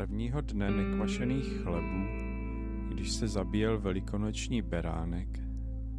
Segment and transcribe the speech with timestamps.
[0.00, 2.06] Prvního dne nekvašených chlebů,
[2.88, 5.40] když se zabíjel velikonoční beránek,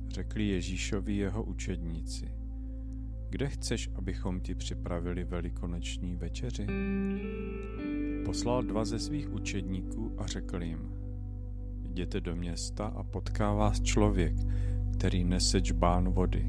[0.10, 2.26] řekli Ježíšovi jeho učedníci.
[3.30, 6.68] Kde chceš, abychom ti připravili velikonoční večeři?
[8.26, 10.90] Poslal dva ze svých učedníků a řekl jim,
[11.84, 14.36] jděte do města a potká vás člověk,
[14.94, 16.46] který nese čbán vody.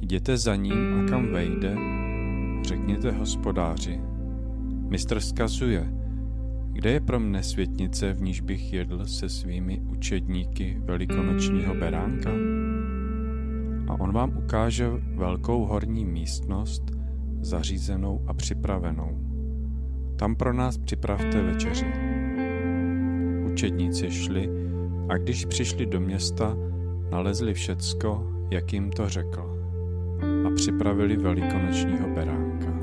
[0.00, 1.76] Jděte za ním a kam vejde,
[2.62, 4.00] řekněte hospodáři.
[4.88, 6.01] Mistr skazuje,
[6.72, 12.30] kde je pro mne světnice, v níž bych jedl se svými učedníky velikonočního beránka?
[13.88, 16.82] A on vám ukáže velkou horní místnost,
[17.40, 19.18] zařízenou a připravenou.
[20.16, 21.86] Tam pro nás připravte večeři.
[23.52, 24.48] Učedníci šli
[25.08, 26.56] a když přišli do města,
[27.10, 29.52] nalezli všecko, jak jim to řekl
[30.46, 32.81] a připravili velikonočního beránka.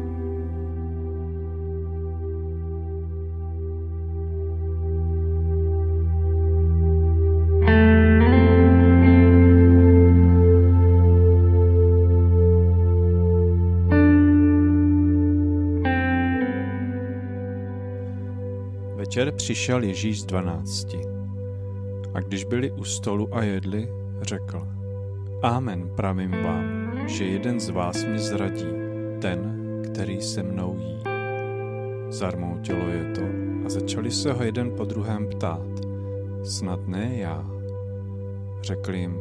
[19.10, 21.02] Večer přišel Ježíš z dvanácti.
[22.14, 23.90] A když byli u stolu a jedli,
[24.22, 24.68] řekl,
[25.42, 28.68] Amen, pravím vám, že jeden z vás mě zradí,
[29.22, 31.04] ten, který se mnou jí.
[32.10, 33.22] Zarmoutilo je to
[33.66, 35.86] a začali se ho jeden po druhém ptát.
[36.44, 37.50] Snad ne já.
[38.62, 39.18] Řekl jim,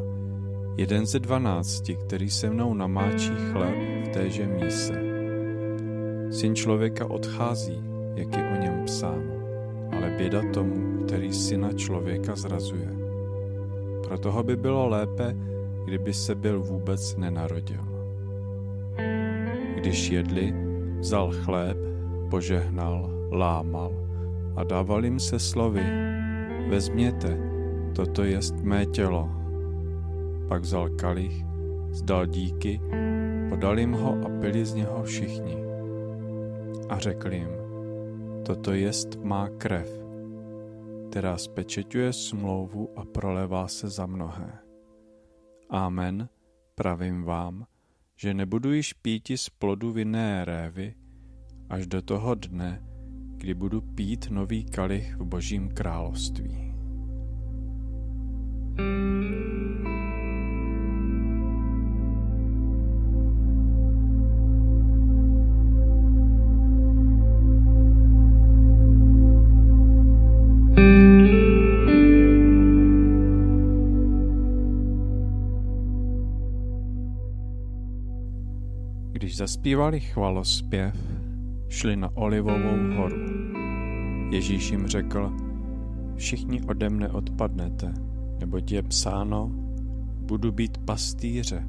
[0.76, 5.02] jeden ze dvanácti, který se mnou namáčí chleb v téže míse.
[6.30, 7.82] Syn člověka odchází,
[8.14, 9.37] jak je o něm psáno
[9.98, 12.88] ale běda tomu, který syna člověka zrazuje.
[14.06, 15.36] Pro toho by bylo lépe,
[15.84, 17.82] kdyby se byl vůbec nenarodil.
[19.76, 20.54] Když jedli,
[20.98, 21.76] vzal chléb,
[22.30, 23.92] požehnal, lámal
[24.56, 25.82] a dával jim se slovy,
[26.68, 27.38] vezměte,
[27.94, 29.28] toto jest mé tělo.
[30.48, 31.44] Pak vzal kalich,
[31.90, 32.80] zdal díky,
[33.48, 35.56] podal jim ho a pili z něho všichni.
[36.88, 37.57] A řekl jim,
[38.46, 39.88] Toto jest má krev,
[41.10, 44.58] která spečeťuje smlouvu a prolevá se za mnohé.
[45.70, 46.28] Amen,
[46.74, 47.66] pravím vám,
[48.16, 50.94] že nebudu již píti z plodu vinné révy
[51.68, 52.82] až do toho dne,
[53.36, 56.68] kdy budu pít nový kalich v Božím království.
[58.74, 59.87] Když
[79.38, 80.94] zaspívali chvalospěv,
[81.68, 83.16] šli na Olivovou horu.
[84.30, 85.32] Ježíš jim řekl,
[86.16, 87.94] všichni ode mne odpadnete,
[88.40, 89.50] neboť je psáno,
[90.26, 91.66] budu být pastýře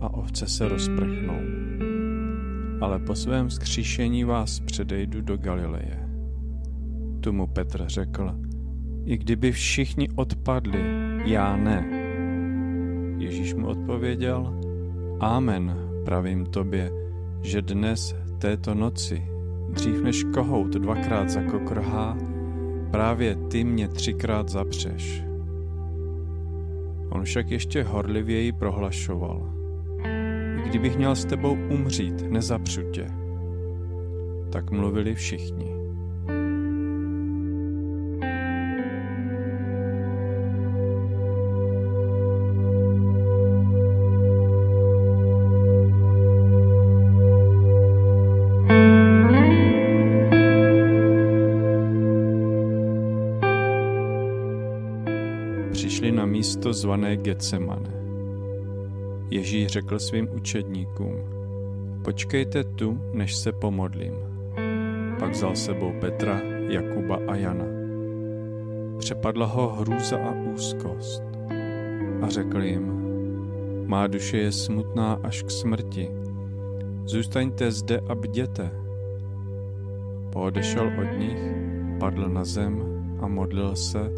[0.00, 1.38] a ovce se rozprchnou.
[2.80, 6.08] Ale po svém skříšení vás předejdu do Galileje.
[7.20, 8.34] Tu mu Petr řekl,
[9.04, 10.82] i kdyby všichni odpadli,
[11.24, 11.86] já ne.
[13.18, 14.60] Ježíš mu odpověděl,
[15.20, 17.03] Amen, Pravím tobě,
[17.44, 19.22] že dnes, této noci,
[19.70, 22.18] dřív než kohout dvakrát zakokrhá,
[22.90, 25.24] právě ty mě třikrát zapřeš.
[27.10, 29.52] On však ještě horlivěji prohlašoval.
[30.66, 33.06] Kdybych měl s tebou umřít, nezapřu tě.
[34.52, 35.73] Tak mluvili všichni.
[56.84, 57.90] Zvané Getsemane.
[59.30, 61.16] Ježíš řekl svým učedníkům,
[62.04, 64.14] počkejte tu, než se pomodlím.
[65.18, 67.64] Pak vzal sebou Petra, Jakuba a Jana.
[68.98, 71.22] Přepadla ho hrůza a úzkost
[72.22, 72.86] a řekl jim,
[73.86, 76.08] má duše je smutná až k smrti.
[77.04, 78.70] Zůstaňte zde a bděte.
[80.32, 81.42] Poodešel od nich,
[82.00, 82.84] padl na zem
[83.20, 84.12] a modlil se,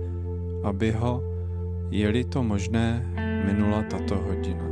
[0.62, 1.35] aby ho
[1.90, 3.06] je-li to možné,
[3.46, 4.66] minula tato hodina.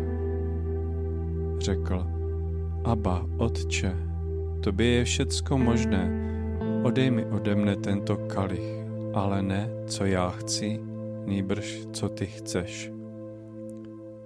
[1.59, 2.07] Řekl,
[2.85, 3.97] Aba, Otče,
[4.61, 6.03] tobě je všecko možné,
[6.83, 8.85] odej mi ode mne tento kalich,
[9.15, 10.81] ale ne, co já chci,
[11.27, 12.93] nýbrž, co ty chceš.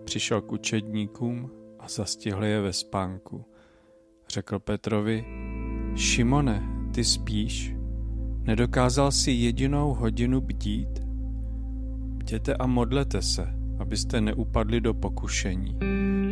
[0.04, 3.44] Přišel k učedníkům a zastihl je ve spánku.
[4.28, 5.24] Řekl Petrovi,
[5.96, 6.62] Šimone,
[6.94, 7.74] ty spíš?
[8.42, 11.07] Nedokázal si jedinou hodinu bdít?
[12.28, 15.76] Bděte a modlete se, abyste neupadli do pokušení.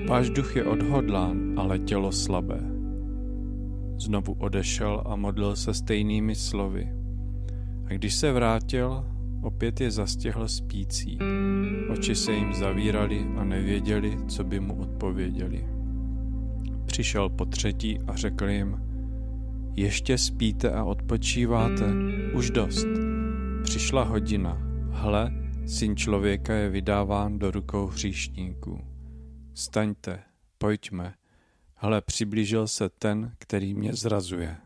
[0.08, 2.60] Váš duch je odhodlán, ale tělo slabé.
[3.98, 6.92] Znovu odešel a modlil se stejnými slovy.
[7.86, 9.04] A když se vrátil,
[9.42, 11.18] opět je zastihl spící.
[11.92, 15.66] Oči se jim zavírali a nevěděli, co by mu odpověděli.
[16.86, 18.80] Přišel po třetí a řekl jim,
[19.76, 21.94] ještě spíte a odpočíváte,
[22.34, 22.86] už dost.
[23.62, 24.58] Přišla hodina,
[24.90, 28.80] hle, syn člověka je vydáván do rukou hříšníků.
[29.54, 30.22] Staňte,
[30.58, 31.14] pojďme,
[31.74, 34.56] hle, přiblížil se ten, který mě zrazuje.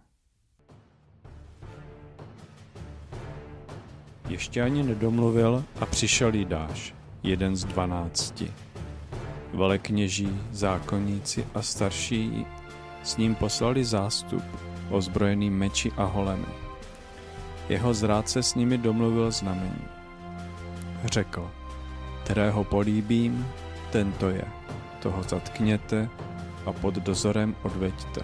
[4.29, 8.52] Ještě ani nedomluvil a přišel Jidáš, jeden z dvanácti.
[9.55, 12.47] Velekněží, zákonníci a starší
[13.02, 14.44] s ním poslali zástup,
[14.91, 16.47] ozbrojený meči a holemi.
[17.69, 20.00] Jeho zrádce s nimi domluvil znamení.
[21.05, 21.50] Řekl,
[22.25, 23.47] kterého políbím,
[23.93, 24.44] tento je.
[25.02, 26.08] Toho zatkněte
[26.67, 28.20] a pod dozorem odveďte.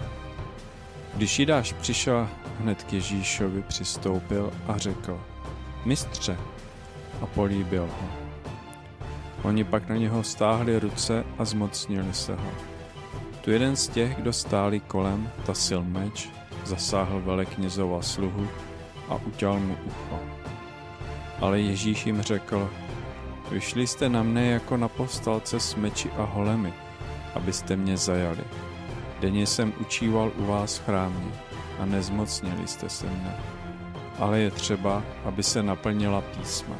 [1.14, 2.28] Když Jidáš přišel,
[2.60, 5.20] hned k Ježíšovi přistoupil a řekl,
[5.84, 6.36] mistře,
[7.22, 8.08] a políbil ho.
[9.42, 12.50] Oni pak na něho stáhli ruce a zmocnili se ho.
[13.40, 16.28] Tu jeden z těch, kdo stáli kolem, tasil meč,
[16.64, 18.48] zasáhl veleknězova sluhu
[19.08, 20.20] a utěl mu ucho.
[21.40, 22.70] Ale Ježíš jim řekl,
[23.50, 26.74] vyšli jste na mne jako na povstalce s meči a holemi,
[27.34, 28.44] abyste mě zajali.
[29.20, 31.32] Denně jsem učíval u vás v chrámě
[31.78, 33.36] a nezmocnili jste se mne.
[34.18, 36.76] Ale je třeba, aby se naplnila písma.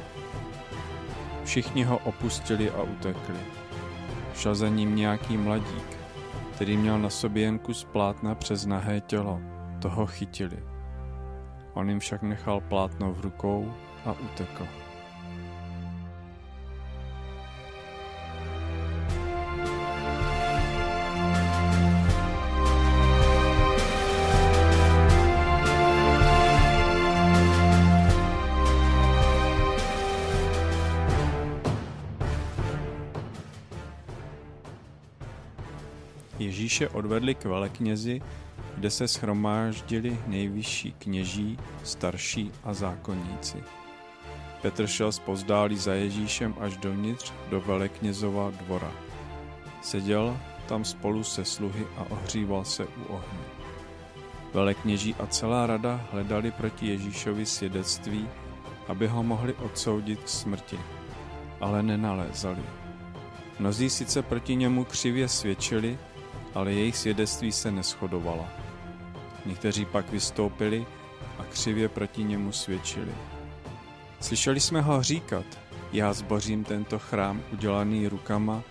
[1.45, 3.37] Všichni ho opustili a utekli.
[4.35, 5.97] Šel za ním nějaký mladík,
[6.55, 9.41] který měl na sobě jen kus plátna přes nahé tělo.
[9.83, 10.59] Toho chytili.
[11.75, 14.67] On jim však nechal plátno v rukou a utekl.
[36.39, 38.21] Ježíše odvedli k veleknězi,
[38.77, 43.86] kde se schromáždili nejvyšší kněží, starší a zákonníci.
[44.63, 48.93] Petr šel zpozdálí za Ježíšem až dovnitř do veleknězova dvora.
[49.83, 50.37] Seděl
[50.69, 53.45] tam spolu se sluhy a ohříval se u ohně.
[54.55, 58.29] Velekněží a celá rada hledali proti Ježíšovi svědectví,
[58.89, 60.79] aby ho mohli odsoudit k smrti,
[61.61, 62.63] ale nenalézali.
[63.59, 65.99] Mnozí sice proti němu křivě svědčili,
[66.55, 68.49] ale jejich svědectví se neschodovala.
[69.47, 70.87] Někteří pak vystoupili
[71.39, 73.13] a křivě proti němu svědčili.
[74.21, 75.47] Slyšeli jsme ho říkat,
[75.93, 78.63] já zbořím tento chrám udělaný rukama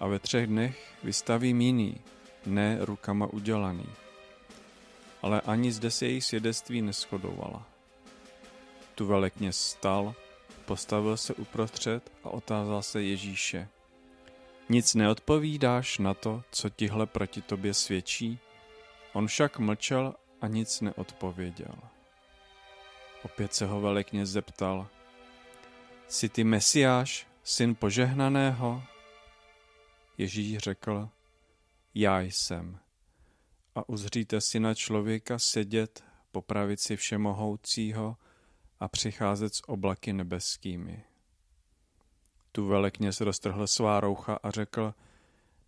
[0.00, 1.96] a ve třech dnech vystavím jiný,
[2.46, 3.86] ne rukama udělaný.
[5.22, 7.66] Ale ani zde se jejich svědectví neschodovala.
[8.94, 10.14] Tu velekně stal,
[10.64, 13.68] postavil se uprostřed a otázal se Ježíše.
[14.68, 18.38] Nic neodpovídáš na to, co tihle proti tobě svědčí?
[19.12, 21.74] On však mlčel a nic neodpověděl.
[23.22, 24.88] Opět se ho velekněz zeptal.
[26.08, 28.82] Jsi ty Mesiáš, syn požehnaného?
[30.18, 31.08] Ježíš řekl,
[31.94, 32.78] já jsem.
[33.74, 38.16] A uzříte syna člověka sedět po pravici všemohoucího
[38.80, 41.04] a přicházet s oblaky nebeskými.
[42.52, 44.94] Tu velekněz roztrhl svá roucha a řekl,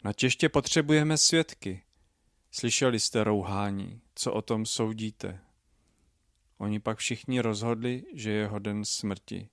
[0.04, 1.83] na těště potřebujeme svědky.
[2.50, 5.40] Slyšeli jste rouhání, co o tom soudíte?
[6.61, 9.49] Oni pak všichni rozhodli, že je hoden smrti.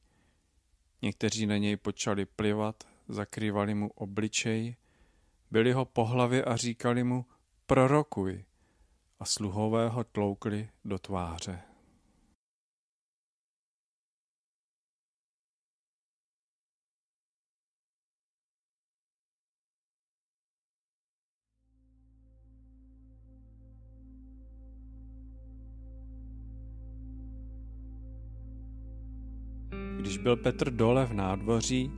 [1.02, 4.76] Někteří na něj počali plivat, zakrývali mu obličej,
[5.52, 7.26] byli ho po hlavě a říkali mu,
[7.66, 8.46] prorokuj,
[9.20, 11.67] a sluhové ho tloukli do tváře.
[30.00, 31.92] Když byl Petr dole v nádvoří,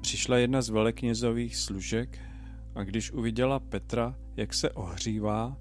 [0.00, 2.18] přišla jedna z veleknězových služek
[2.74, 5.56] a když uviděla Petra, jak se ohřívá,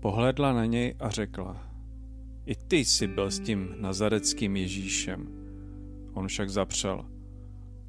[0.00, 1.66] pohledla na něj a řekla
[2.46, 5.28] I ty jsi byl s tím nazareckým Ježíšem.
[6.12, 7.04] On však zapřel.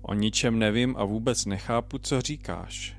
[0.02, 2.98] O ničem nevím a vůbec nechápu, co říkáš.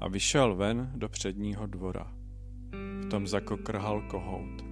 [0.00, 2.12] A vyšel ven do předního dvora.
[3.00, 4.67] V tom zakokrhal kohout.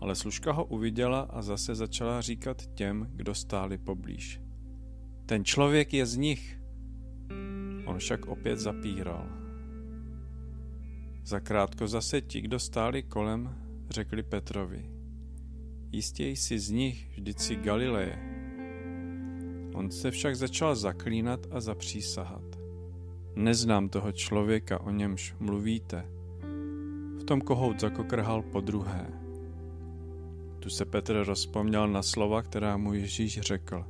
[0.00, 4.40] Ale služka ho uviděla a zase začala říkat těm, kdo stáli poblíž.
[5.26, 6.60] Ten člověk je z nich.
[7.84, 9.28] On však opět zapíral.
[11.24, 13.54] Zakrátko zase ti, kdo stáli kolem,
[13.90, 14.90] řekli Petrovi.
[15.92, 18.18] Jistě jsi z nich, vždyť Galileje.
[19.74, 22.42] On se však začal zaklínat a zapřísahat.
[23.36, 26.04] Neznám toho člověka, o němž mluvíte.
[27.20, 29.25] V tom kohout zakokrhal po druhé.
[30.66, 33.84] Tu se Petr rozpomněl na slova, která mu Ježíš řekl.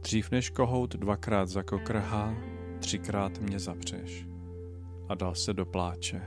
[0.00, 2.34] Dřív než kohout dvakrát zakokrhá,
[2.80, 4.26] třikrát mě zapřeš.
[5.08, 6.22] A dal se do pláče.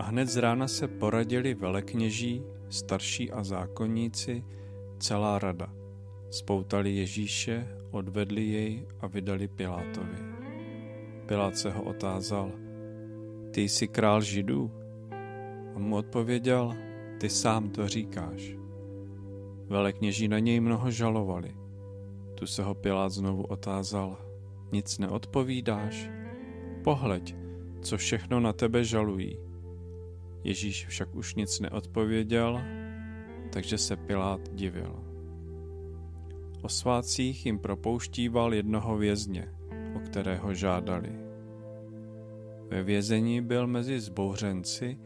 [0.00, 4.44] A hned z rána se poradili velekněží, starší a zákonníci,
[4.98, 5.72] celá rada.
[6.30, 10.16] Spoutali Ježíše, odvedli jej a vydali Pilátovi.
[11.26, 12.52] Pilát se ho otázal,
[13.50, 14.72] ty jsi král židů?
[15.74, 16.74] On mu odpověděl,
[17.20, 18.56] ty sám to říkáš.
[19.66, 21.56] Velekněží na něj mnoho žalovali.
[22.34, 24.18] Tu se ho Pilát znovu otázal,
[24.72, 26.10] nic neodpovídáš?
[26.84, 27.36] Pohleď,
[27.82, 29.49] co všechno na tebe žalují.
[30.44, 32.60] Ježíš však už nic neodpověděl,
[33.52, 35.04] takže se Pilát divil.
[36.62, 39.54] O svácích jim propouštíval jednoho vězně,
[39.96, 41.12] o kterého žádali.
[42.68, 44.98] Ve vězení byl mezi zbouřenci,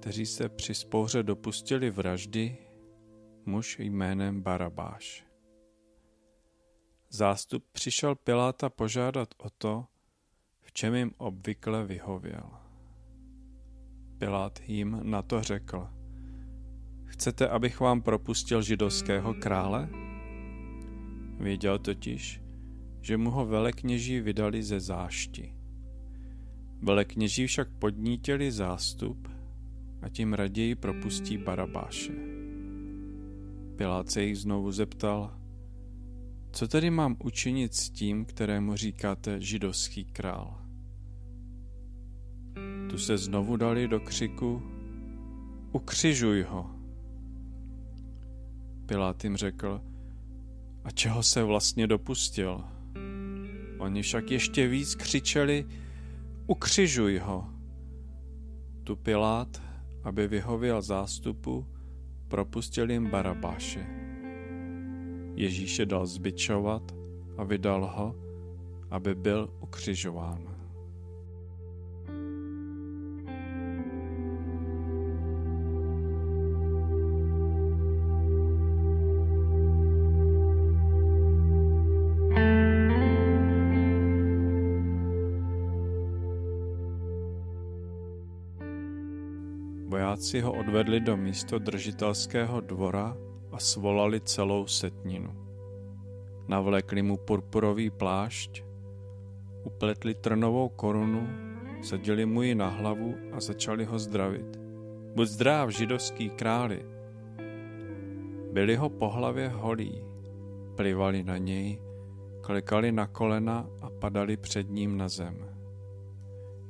[0.00, 2.56] kteří se při spouře dopustili vraždy,
[3.44, 5.26] muž jménem Barabáš.
[7.08, 9.86] Zástup přišel Piláta požádat o to,
[10.60, 12.65] v čem jim obvykle vyhověl.
[14.18, 15.88] Pilát jim na to řekl.
[17.04, 19.88] Chcete, abych vám propustil židovského krále?
[21.40, 22.42] Věděl totiž,
[23.00, 25.54] že mu ho velekněží vydali ze zášti.
[26.82, 29.28] Velekněží však podnítili zástup
[30.02, 32.12] a tím raději propustí Barabáše.
[33.76, 35.38] Pilát se jich znovu zeptal,
[36.52, 40.65] co tedy mám učinit s tím, kterému říkáte židovský král?
[42.96, 44.62] Tu se znovu dali do křiku
[45.72, 46.70] Ukřižuj ho.
[48.86, 49.80] Pilát jim řekl,
[50.84, 52.64] a čeho se vlastně dopustil?
[53.78, 55.66] Oni však ještě víc křičeli,
[56.46, 57.48] ukřižuj ho.
[58.84, 59.62] Tu Pilát,
[60.02, 61.66] aby vyhověl zástupu,
[62.28, 63.86] propustil jim Barabáše.
[65.34, 66.94] Ježíše dal zbičovat
[67.38, 68.14] a vydal ho,
[68.90, 70.55] aby byl ukřižován.
[90.26, 93.14] Vojáci ho odvedli do místo držitelského dvora
[93.54, 95.30] a svolali celou setninu.
[96.50, 98.66] Navlékli mu purpurový plášť,
[99.62, 101.22] upletli trnovou korunu,
[101.78, 104.50] sadili mu ji na hlavu a začali ho zdravit.
[105.14, 106.82] Buď zdrav, židovský králi.
[108.50, 110.02] Byli ho po hlavě holí,
[110.74, 111.78] plivali na něj,
[112.42, 115.38] klikali na kolena a padali před ním na zem.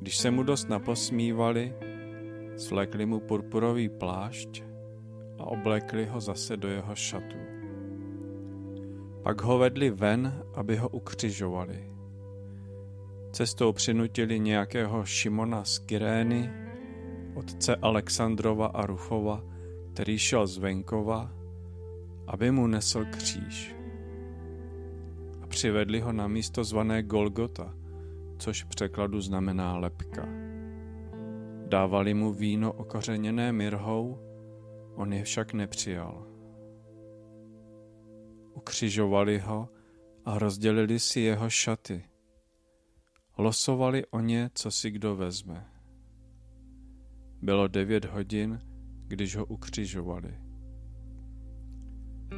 [0.04, 1.95] Když se mu dost naposmívali,
[2.56, 4.64] Svlékli mu purpurový plášť
[5.38, 7.36] a oblekli ho zase do jeho šatů.
[9.22, 11.92] Pak ho vedli ven, aby ho ukřižovali.
[13.32, 16.50] Cestou přinutili nějakého Šimona z Kyrény,
[17.34, 19.44] otce Alexandrova a Rufova,
[19.92, 21.32] který šel z venkova,
[22.26, 23.76] aby mu nesl kříž.
[25.42, 27.74] A přivedli ho na místo zvané Golgota,
[28.38, 30.45] což v překladu znamená lepka.
[31.68, 34.18] Dávali mu víno okořeněné mirhou,
[34.94, 36.26] on je však nepřijal.
[38.54, 39.68] Ukřižovali ho
[40.24, 42.04] a rozdělili si jeho šaty.
[43.38, 45.66] Losovali o ně, co si kdo vezme.
[47.42, 48.60] Bylo devět hodin,
[49.06, 50.38] když ho ukřižovali.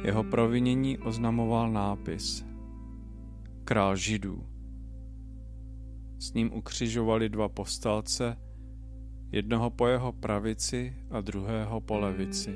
[0.03, 2.45] Jeho provinění oznamoval nápis
[3.63, 4.47] Král židů.
[6.17, 8.37] S ním ukřižovali dva povstalce,
[9.31, 12.55] jednoho po jeho pravici a druhého po levici.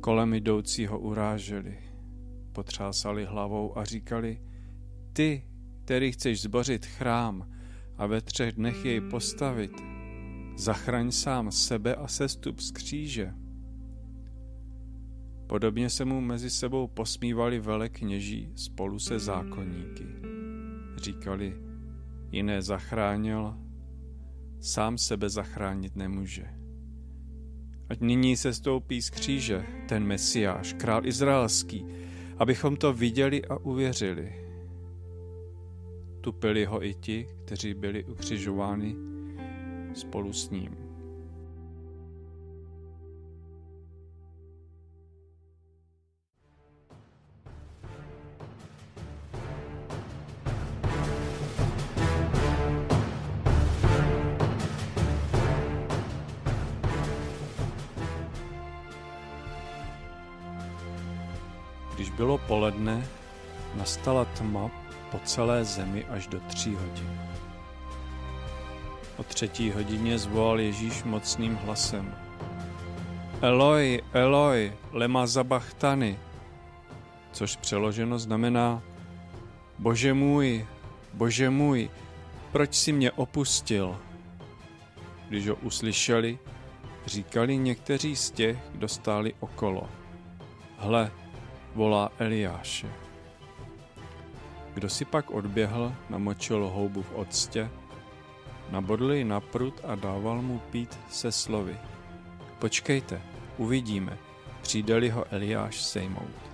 [0.00, 1.78] Kolem jdoucího uráželi,
[2.52, 4.40] potřásali hlavou a říkali,
[5.12, 5.44] ty,
[5.84, 7.48] který chceš zbořit chrám,
[7.96, 9.72] a ve třech dnech jej postavit.
[10.56, 13.34] Zachraň sám sebe a sestup z kříže.
[15.46, 20.06] Podobně se mu mezi sebou posmívali velekněží spolu se zákonníky.
[20.96, 21.56] Říkali,
[22.32, 23.54] jiné zachránil,
[24.62, 26.44] sám sebe zachránit nemůže.
[27.88, 31.86] Ať nyní se stoupí z kříže ten Mesiáš, král izraelský,
[32.38, 34.32] abychom to viděli a uvěřili.
[36.20, 38.96] Tupili ho i ti, kteří byli ukřižováni
[39.94, 40.91] spolu s ním.
[62.46, 63.06] Poledne,
[63.74, 64.70] nastala tma
[65.10, 67.20] po celé zemi až do tří hodin.
[69.16, 72.14] O třetí hodině zvolal Ježíš mocným hlasem.
[73.42, 76.18] Eloi, Eloi, lema zabachtany,
[77.32, 78.82] což přeloženo znamená
[79.78, 80.66] Bože můj,
[81.12, 81.90] Bože můj,
[82.52, 83.98] proč si mě opustil?
[85.28, 86.38] Když ho uslyšeli,
[87.06, 89.88] říkali někteří z těch, kdo stáli okolo.
[90.78, 91.10] Hle,
[91.74, 92.92] volá Eliáše.
[94.74, 97.70] Kdo si pak odběhl, namočil houbu v octě,
[98.70, 101.76] nabodl ji na prut a dával mu pít se slovy.
[102.58, 103.22] Počkejte,
[103.56, 104.18] uvidíme,
[104.62, 106.52] přijde ho Eliáš sejmout.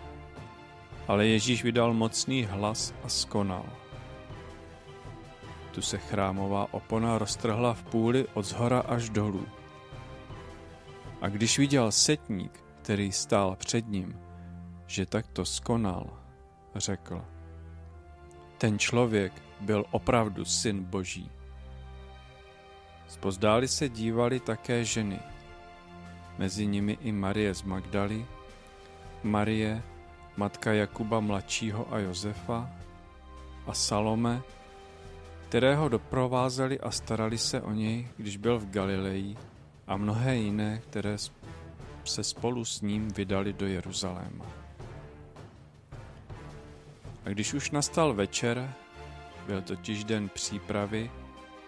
[1.08, 3.64] Ale Ježíš vydal mocný hlas a skonal.
[5.70, 9.46] Tu se chrámová opona roztrhla v půli od zhora až dolů.
[11.20, 14.27] A když viděl setník, který stál před ním,
[14.88, 16.08] že takto skonal,
[16.74, 17.24] řekl.
[18.58, 21.30] Ten člověk byl opravdu syn Boží.
[23.08, 25.20] Spozdáli se dívali také ženy,
[26.38, 28.26] mezi nimi i Marie z Magdaly,
[29.22, 29.82] Marie,
[30.36, 32.70] matka Jakuba mladšího a Josefa
[33.66, 34.42] a Salome,
[35.48, 39.36] kterého doprovázeli a starali se o něj, když byl v Galileji
[39.86, 41.16] a mnohé jiné, které
[42.04, 44.67] se spolu s ním vydali do Jeruzaléma.
[47.28, 48.74] A když už nastal večer,
[49.46, 51.10] byl totiž den přípravy,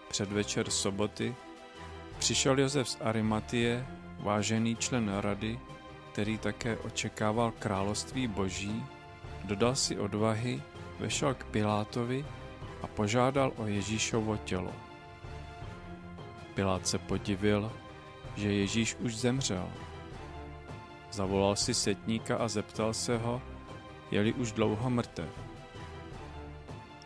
[0.09, 1.35] předvečer soboty,
[2.19, 3.87] přišel Josef z Arimatie,
[4.19, 5.61] vážený člen rady,
[6.13, 8.85] který také očekával království boží,
[9.45, 10.63] dodal si odvahy,
[10.99, 12.25] vešel k Pilátovi
[12.83, 14.73] a požádal o Ježíšovo tělo.
[16.55, 17.73] Pilát se podivil,
[18.37, 19.69] že Ježíš už zemřel.
[21.13, 23.43] Zavolal si setníka a zeptal se ho,
[24.11, 25.50] je-li už dlouho mrtev.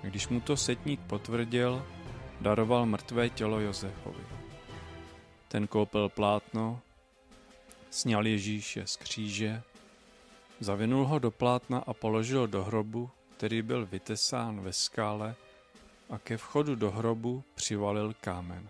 [0.04, 1.86] Když mu to setník potvrdil,
[2.40, 4.24] daroval mrtvé tělo Josefovi.
[5.48, 6.80] Ten koupil plátno,
[7.90, 9.62] sněl Ježíše z kříže,
[10.60, 15.34] zavinul ho do plátna a položil do hrobu, který byl vytesán ve skále
[16.10, 18.68] a ke vchodu do hrobu přivalil kámen.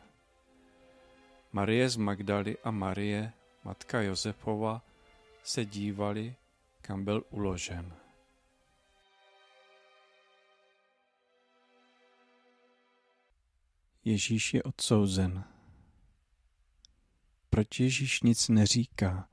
[1.53, 3.33] Marie z Magdaly a Marie,
[3.65, 4.83] matka Josefova,
[5.43, 6.35] se dívali,
[6.83, 8.04] kam byl uložen.
[14.05, 15.45] Ježíš je odsouzen.
[17.51, 19.29] Proč Ježíš nic neříká?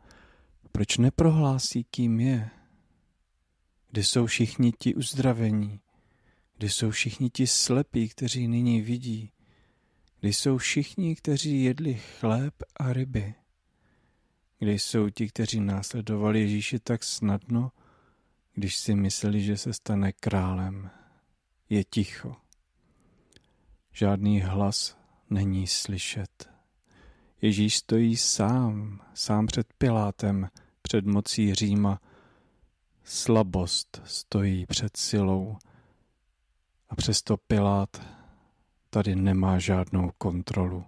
[0.72, 2.50] Proč neprohlásí, kým je?
[3.90, 5.80] Kde jsou všichni ti uzdravení?
[6.58, 9.32] Kde jsou všichni ti slepí, kteří nyní vidí?
[10.20, 13.34] Kde jsou všichni, kteří jedli chléb a ryby?
[14.60, 17.72] Kde jsou ti, kteří následovali Ježíše tak snadno,
[18.54, 20.90] když si mysleli, že se stane králem?
[21.70, 22.36] Je ticho.
[23.92, 24.98] Žádný hlas
[25.30, 26.50] není slyšet.
[27.42, 30.50] Ježíš stojí sám, sám před Pilátem,
[30.82, 32.02] před mocí Říma.
[33.04, 35.58] Slabost stojí před silou.
[36.90, 38.02] A přesto Pilát
[38.90, 40.86] tady nemá žádnou kontrolu.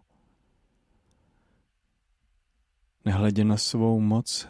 [3.06, 4.48] Nehledě na svou moc,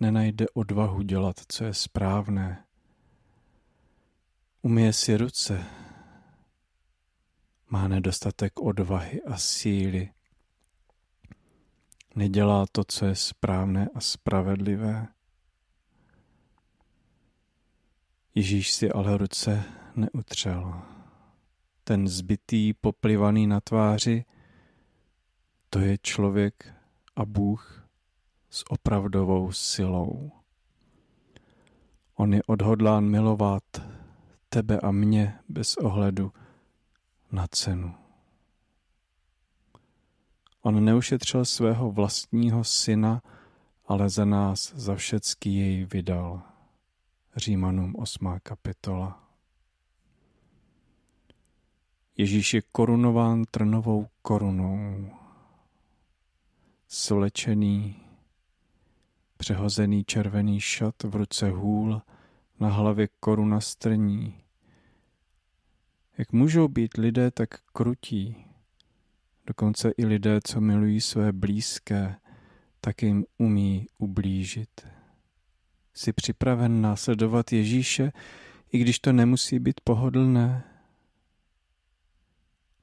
[0.00, 2.64] nenajde odvahu dělat, co je správné.
[4.62, 5.64] Umije si ruce,
[7.72, 10.10] má nedostatek odvahy a síly.
[12.14, 15.08] Nedělá to, co je správné a spravedlivé.
[18.34, 19.64] Ježíš si ale ruce
[19.96, 20.82] neutřel.
[21.84, 24.24] Ten zbytý, poplivaný na tváři,
[25.70, 26.74] to je člověk
[27.16, 27.88] a Bůh
[28.50, 30.32] s opravdovou silou.
[32.14, 33.64] On je odhodlán milovat
[34.48, 36.32] tebe a mě bez ohledu
[37.32, 37.94] na cenu.
[40.62, 43.22] On neušetřil svého vlastního syna,
[43.86, 46.42] ale za nás za všecky jej vydal.
[47.36, 48.38] Římanům 8.
[48.42, 49.22] kapitola.
[52.16, 55.10] Ježíš je korunován trnovou korunou.
[56.88, 57.96] Solečený,
[59.36, 62.02] přehozený červený šat v ruce hůl,
[62.60, 64.41] na hlavě koruna strní.
[66.18, 68.36] Jak můžou být lidé tak krutí?
[69.46, 72.16] Dokonce i lidé, co milují své blízké,
[72.80, 74.86] tak jim umí ublížit.
[75.94, 78.12] Jsi připraven následovat Ježíše,
[78.72, 80.64] i když to nemusí být pohodlné?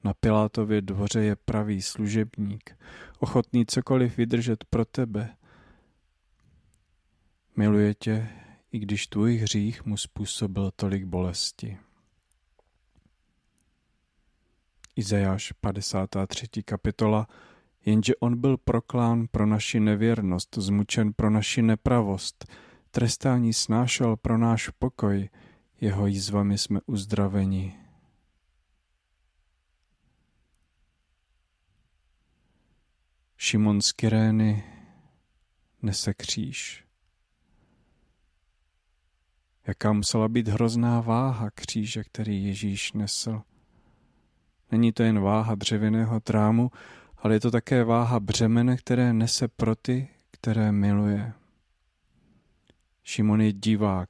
[0.04, 2.78] Na Pilátově dvoře je pravý služebník,
[3.20, 5.36] ochotný cokoliv vydržet pro tebe.
[7.56, 8.30] Miluje tě,
[8.72, 11.78] i když tvůj hřích mu způsobil tolik bolesti.
[15.00, 16.64] Izajáš 53.
[16.64, 17.28] kapitola,
[17.86, 22.46] jenže on byl proklán pro naši nevěrnost, zmučen pro naši nepravost,
[22.92, 25.30] trestání snášel pro náš pokoj,
[25.82, 27.80] jeho jízvami jsme uzdraveni.
[33.38, 34.64] Šimon z Kyrény
[35.82, 36.86] nese kříž.
[39.68, 43.42] Jaká musela být hrozná váha kříže, který Ježíš nesl.
[44.72, 46.72] Není to jen váha dřevěného trámu,
[47.18, 51.34] ale je to také váha břemene, které nese pro ty, které miluje.
[53.04, 54.10] Šimon je divák,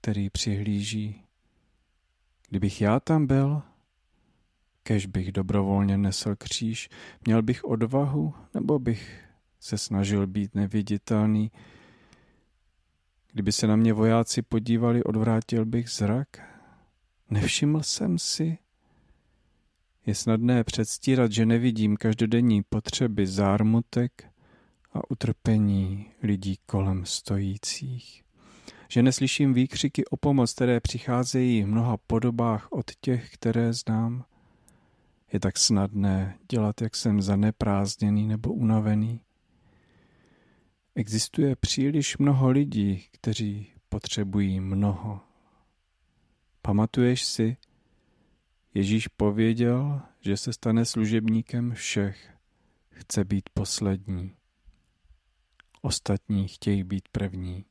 [0.00, 1.24] který přihlíží.
[2.48, 3.62] Kdybych já tam byl,
[4.82, 6.88] kež bych dobrovolně nesl kříž,
[7.24, 9.24] měl bych odvahu, nebo bych
[9.60, 11.50] se snažil být neviditelný.
[13.32, 16.28] Kdyby se na mě vojáci podívali, odvrátil bych zrak.
[17.30, 18.58] Nevšiml jsem si,
[20.06, 24.24] je snadné předstírat, že nevidím každodenní potřeby zármutek
[24.92, 28.22] a utrpení lidí kolem stojících.
[28.90, 34.24] Že neslyším výkřiky o pomoc, které přicházejí v mnoha podobách od těch, které znám.
[35.32, 39.20] Je tak snadné dělat, jak jsem zaneprázdněný nebo unavený.
[40.94, 45.20] Existuje příliš mnoho lidí, kteří potřebují mnoho.
[46.62, 47.56] Pamatuješ si,
[48.76, 52.30] Ježíš pověděl, že se stane služebníkem všech.
[52.90, 54.36] Chce být poslední.
[55.82, 57.64] Ostatní chtějí být první.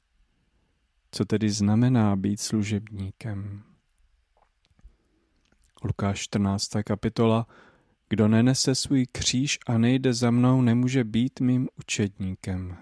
[1.11, 3.63] Co tedy znamená být služebníkem?
[5.83, 6.69] Lukáš 14.
[6.85, 7.47] kapitola
[8.09, 12.77] Kdo nenese svůj kříž a nejde za mnou, nemůže být mým učedníkem.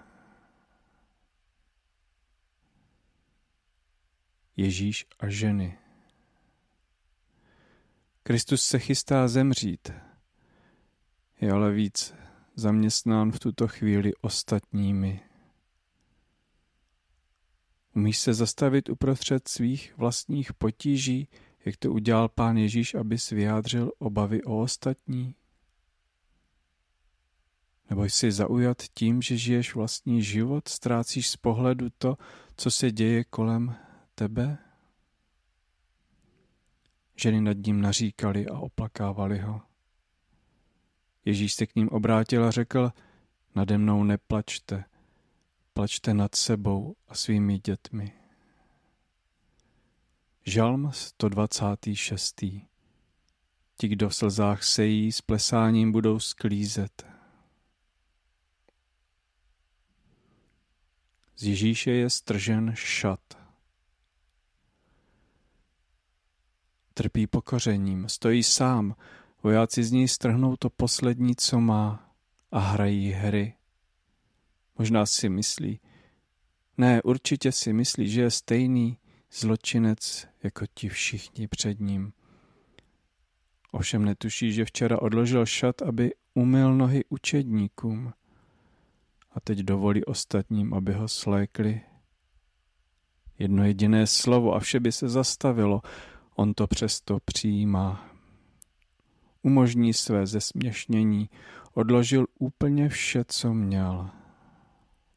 [4.56, 5.78] Ježíš a ženy
[8.26, 9.92] Kristus se chystá zemřít.
[11.40, 12.14] Je ale víc
[12.54, 15.20] zaměstnán v tuto chvíli ostatními.
[17.96, 21.28] Umíš se zastavit uprostřed svých vlastních potíží,
[21.64, 25.34] jak to udělal pán Ježíš, aby vyjádřil obavy o ostatní?
[27.90, 32.16] Nebo jsi zaujat tím, že žiješ vlastní život, ztrácíš z pohledu to,
[32.56, 33.76] co se děje kolem
[34.14, 34.63] tebe?
[37.16, 39.62] Ženy nad ním naříkali a oplakávali ho.
[41.24, 42.92] Ježíš se k ním obrátil a řekl,
[43.54, 44.84] nade mnou neplačte,
[45.72, 48.12] plačte nad sebou a svými dětmi.
[50.46, 52.44] Žalm 126.
[53.76, 57.06] Ti, kdo v slzách sejí, s plesáním budou sklízet.
[61.36, 63.43] Z Ježíše je stržen šat.
[66.94, 68.94] Trpí pokořením, stojí sám,
[69.42, 72.10] vojáci z něj strhnou to poslední, co má
[72.52, 73.54] a hrají hry.
[74.78, 75.80] Možná si myslí,
[76.78, 78.98] ne, určitě si myslí, že je stejný
[79.32, 82.12] zločinec jako ti všichni před ním.
[83.70, 88.12] Ovšem netuší, že včera odložil šat, aby umyl nohy učedníkům
[89.32, 91.80] a teď dovolí ostatním, aby ho slékli.
[93.38, 95.82] Jedno jediné slovo a vše by se zastavilo.
[96.36, 98.08] On to přesto přijímá.
[99.42, 101.30] Umožní své zesměšnění,
[101.74, 104.10] odložil úplně vše, co měl.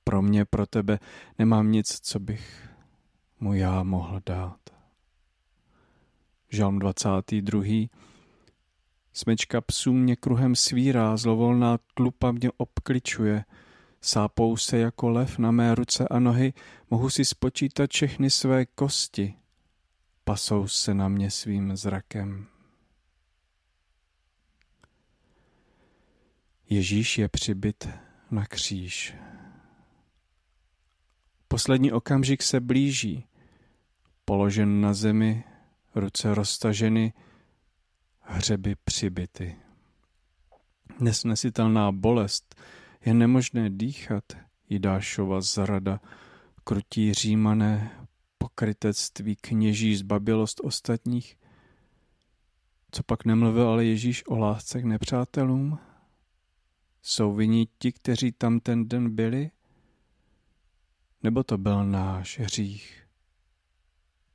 [0.03, 0.99] Pro mě, pro tebe
[1.39, 2.69] nemám nic, co bych
[3.39, 4.59] mu já mohl dát.
[6.49, 7.63] Žalm 22.
[9.13, 13.45] Smečka psů mě kruhem svírá, zlovolná tlupa mě obkličuje,
[14.01, 16.53] sápou se jako lev na mé ruce a nohy,
[16.89, 19.35] mohu si spočítat všechny své kosti
[20.27, 22.47] pasou se na mě svým zrakem.
[26.69, 27.89] Ježíš je přibyt
[28.31, 29.15] na kříž.
[31.47, 33.25] Poslední okamžik se blíží.
[34.25, 35.43] Položen na zemi,
[35.95, 37.13] ruce roztaženy,
[38.21, 39.55] hřeby přibyty.
[40.99, 42.55] Nesnesitelná bolest,
[43.05, 44.23] je nemožné dýchat,
[44.69, 45.99] Jidášova zrada,
[46.63, 48.06] krutí římané,
[48.37, 51.37] pokrytectví kněží, zbabilost ostatních.
[52.91, 55.79] Co pak nemluvil ale Ježíš o lásce k nepřátelům?
[57.01, 59.51] Jsou viní ti, kteří tam ten den byli?
[61.23, 63.03] Nebo to byl náš hřích?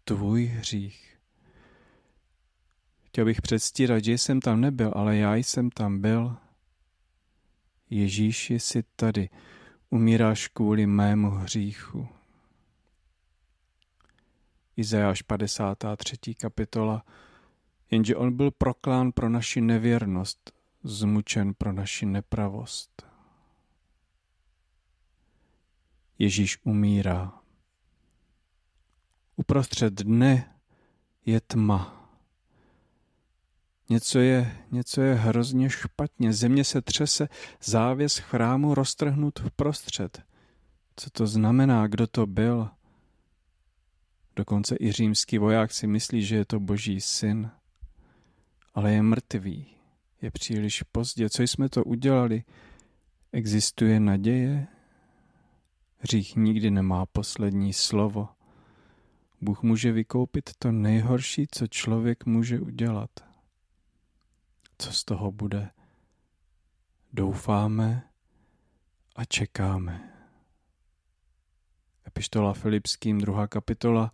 [0.04, 1.18] Tvůj hřích.
[3.02, 6.36] Chtěl bych předstírat, že jsem tam nebyl, ale já jsem tam byl.
[7.90, 9.28] Ježíši, jsi tady,
[9.90, 12.08] umíráš kvůli mému hříchu.
[14.76, 16.34] Izajáš 53.
[16.34, 17.04] kapitola,
[17.90, 20.52] jenže on byl proklán pro naši nevěrnost,
[20.84, 23.02] zmučen pro naši nepravost.
[26.18, 27.32] Ježíš umírá.
[29.36, 30.54] Uprostřed dne
[31.26, 32.08] je tma.
[33.88, 36.32] Něco je, něco je hrozně špatně.
[36.32, 37.28] Země se třese,
[37.62, 40.22] závěs chrámu roztrhnut v prostřed.
[40.96, 42.70] Co to znamená, kdo to byl?
[44.36, 47.50] Dokonce i římský voják si myslí, že je to boží syn.
[48.74, 49.66] Ale je mrtvý.
[50.22, 51.30] Je příliš pozdě.
[51.30, 52.44] Co jsme to udělali?
[53.32, 54.66] Existuje naděje?
[55.98, 58.28] Hřích nikdy nemá poslední slovo.
[59.40, 63.10] Bůh může vykoupit to nejhorší, co člověk může udělat.
[64.78, 65.70] Co z toho bude?
[67.12, 68.08] Doufáme
[69.16, 70.11] a čekáme.
[72.12, 74.12] Epištola Filipským, druhá kapitola,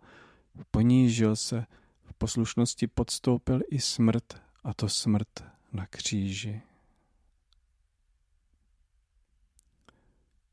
[0.71, 1.65] ponížil se,
[2.03, 6.61] v poslušnosti podstoupil i smrt, a to smrt na kříži.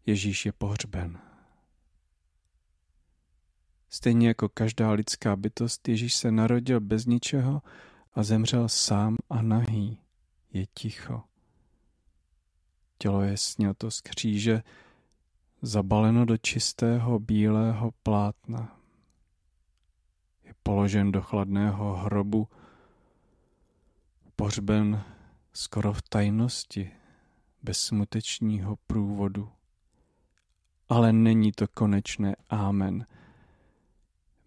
[0.06, 1.18] Ježíš je pohřben.
[3.88, 7.62] Stejně jako každá lidská bytost, Ježíš se narodil bez ničeho
[8.14, 9.98] a zemřel sám a nahý.
[10.52, 11.22] Je ticho.
[12.98, 14.62] Tělo je sněto z kříže,
[15.66, 18.79] zabaleno do čistého bílého plátna.
[20.44, 22.48] Je položen do chladného hrobu,
[24.37, 25.05] pohřben
[25.52, 26.90] skoro v tajnosti,
[27.62, 29.52] bez smutečního průvodu.
[30.88, 33.07] Ale není to konečné ámen.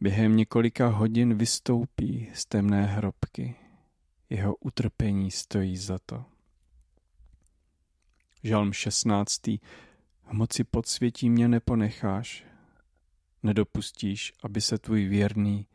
[0.02, 3.56] Během několika hodin vystoupí z temné hrobky.
[4.30, 6.26] Jeho utrpení stojí za to.
[8.44, 9.42] Žalm 16.
[10.30, 12.46] V moci podsvětí mě neponecháš,
[13.44, 15.68] nedopustíš, aby se tvůj věrný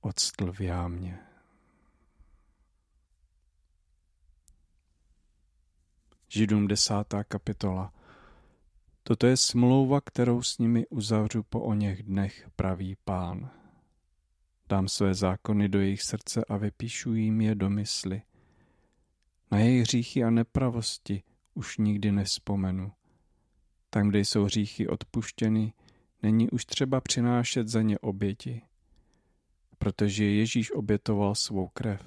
[0.00, 1.18] odstl v jámě.
[6.28, 7.92] Židům desátá kapitola.
[9.02, 13.50] Toto je smlouva, kterou s nimi uzavřu po o něch dnech, pravý pán.
[14.68, 18.22] Dám své zákony do jejich srdce a vypíšu jim je do mysli.
[19.50, 21.22] Na jejich hříchy a nepravosti
[21.54, 22.92] už nikdy nespomenu.
[23.90, 25.72] Tam, kde jsou hříchy odpuštěny,
[26.22, 28.62] není už třeba přinášet za ně oběti.
[29.78, 32.02] Protože Ježíš obětoval svou krev,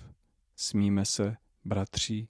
[0.56, 2.30] smíme se, bratří,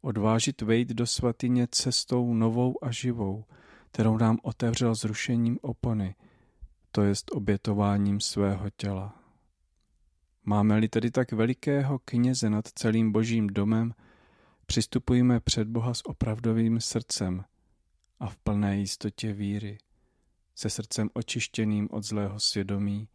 [0.00, 3.44] odvážit vejít do svatyně cestou novou a živou,
[3.90, 6.14] kterou nám otevřel zrušením opony,
[6.90, 9.20] to jest obětováním svého těla.
[10.44, 13.94] Máme-li tedy tak velikého kněze nad celým božím domem,
[14.66, 17.44] přistupujeme před Boha s opravdovým srdcem
[18.20, 19.78] a v plné jistotě víry,
[20.54, 23.08] se srdcem očištěným od zlého svědomí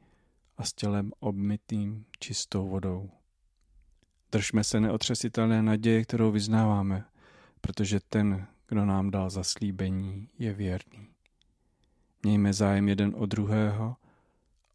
[0.57, 3.09] a s tělem obmytým čistou vodou.
[4.31, 7.05] Držme se neotřesitelné naděje, kterou vyznáváme,
[7.61, 11.07] protože ten, kdo nám dal zaslíbení, je věrný.
[12.23, 13.95] Mějme zájem jeden o druhého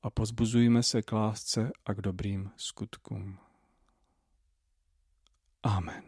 [0.02, 3.38] a pozbuzujme se k lásce a k dobrým skutkům.
[5.62, 6.04] Amen.